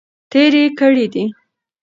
[0.31, 1.23] تیرې کړي دي.